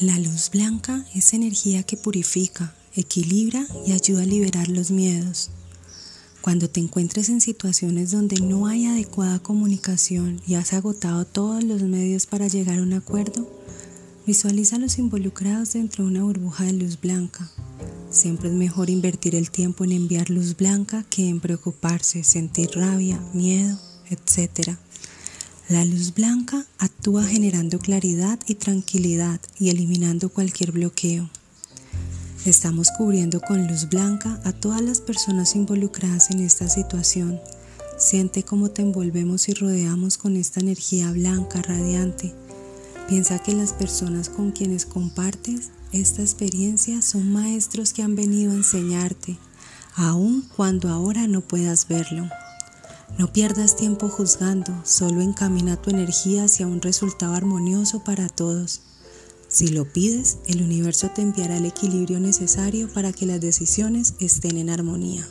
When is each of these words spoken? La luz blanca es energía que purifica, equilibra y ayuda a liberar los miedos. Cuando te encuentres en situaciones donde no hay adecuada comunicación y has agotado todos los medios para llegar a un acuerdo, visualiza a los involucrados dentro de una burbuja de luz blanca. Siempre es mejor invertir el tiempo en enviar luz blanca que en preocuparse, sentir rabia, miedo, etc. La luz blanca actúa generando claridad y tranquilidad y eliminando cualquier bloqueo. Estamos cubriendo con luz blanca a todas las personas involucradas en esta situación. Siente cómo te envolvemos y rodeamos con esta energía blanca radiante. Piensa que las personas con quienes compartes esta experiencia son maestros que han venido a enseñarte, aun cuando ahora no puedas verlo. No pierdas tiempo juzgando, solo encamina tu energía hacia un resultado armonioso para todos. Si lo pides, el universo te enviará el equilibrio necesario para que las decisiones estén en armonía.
La 0.00 0.16
luz 0.16 0.50
blanca 0.52 1.04
es 1.12 1.34
energía 1.34 1.82
que 1.82 1.96
purifica, 1.96 2.72
equilibra 2.94 3.66
y 3.84 3.90
ayuda 3.90 4.22
a 4.22 4.26
liberar 4.26 4.68
los 4.68 4.92
miedos. 4.92 5.50
Cuando 6.40 6.70
te 6.70 6.78
encuentres 6.78 7.28
en 7.30 7.40
situaciones 7.40 8.12
donde 8.12 8.40
no 8.40 8.68
hay 8.68 8.86
adecuada 8.86 9.40
comunicación 9.40 10.40
y 10.46 10.54
has 10.54 10.72
agotado 10.72 11.24
todos 11.24 11.64
los 11.64 11.82
medios 11.82 12.26
para 12.26 12.46
llegar 12.46 12.78
a 12.78 12.82
un 12.82 12.92
acuerdo, 12.92 13.50
visualiza 14.24 14.76
a 14.76 14.78
los 14.78 14.98
involucrados 14.98 15.72
dentro 15.72 16.04
de 16.04 16.10
una 16.10 16.22
burbuja 16.22 16.62
de 16.62 16.74
luz 16.74 17.00
blanca. 17.00 17.50
Siempre 18.08 18.50
es 18.50 18.54
mejor 18.54 18.90
invertir 18.90 19.34
el 19.34 19.50
tiempo 19.50 19.82
en 19.82 19.90
enviar 19.90 20.30
luz 20.30 20.56
blanca 20.56 21.04
que 21.10 21.28
en 21.28 21.40
preocuparse, 21.40 22.22
sentir 22.22 22.70
rabia, 22.74 23.20
miedo, 23.34 23.76
etc. 24.10 24.78
La 25.68 25.84
luz 25.84 26.14
blanca 26.14 26.64
actúa 26.78 27.24
generando 27.24 27.78
claridad 27.78 28.38
y 28.46 28.54
tranquilidad 28.54 29.38
y 29.58 29.68
eliminando 29.68 30.30
cualquier 30.30 30.72
bloqueo. 30.72 31.28
Estamos 32.46 32.88
cubriendo 32.96 33.42
con 33.42 33.68
luz 33.68 33.86
blanca 33.90 34.40
a 34.44 34.52
todas 34.52 34.80
las 34.80 35.02
personas 35.02 35.54
involucradas 35.56 36.30
en 36.30 36.40
esta 36.40 36.70
situación. 36.70 37.38
Siente 37.98 38.44
cómo 38.44 38.70
te 38.70 38.80
envolvemos 38.80 39.50
y 39.50 39.52
rodeamos 39.52 40.16
con 40.16 40.36
esta 40.36 40.60
energía 40.60 41.12
blanca 41.12 41.60
radiante. 41.60 42.32
Piensa 43.06 43.38
que 43.38 43.52
las 43.52 43.74
personas 43.74 44.30
con 44.30 44.52
quienes 44.52 44.86
compartes 44.86 45.68
esta 45.92 46.22
experiencia 46.22 47.02
son 47.02 47.30
maestros 47.30 47.92
que 47.92 48.02
han 48.02 48.16
venido 48.16 48.52
a 48.52 48.56
enseñarte, 48.56 49.36
aun 49.96 50.48
cuando 50.56 50.88
ahora 50.88 51.26
no 51.26 51.42
puedas 51.42 51.86
verlo. 51.88 52.26
No 53.16 53.32
pierdas 53.32 53.74
tiempo 53.74 54.08
juzgando, 54.08 54.72
solo 54.84 55.22
encamina 55.22 55.80
tu 55.80 55.90
energía 55.90 56.44
hacia 56.44 56.66
un 56.66 56.80
resultado 56.80 57.34
armonioso 57.34 58.04
para 58.04 58.28
todos. 58.28 58.82
Si 59.48 59.68
lo 59.68 59.90
pides, 59.90 60.38
el 60.46 60.62
universo 60.62 61.10
te 61.14 61.22
enviará 61.22 61.56
el 61.56 61.64
equilibrio 61.64 62.20
necesario 62.20 62.92
para 62.92 63.12
que 63.12 63.26
las 63.26 63.40
decisiones 63.40 64.14
estén 64.20 64.58
en 64.58 64.68
armonía. 64.68 65.26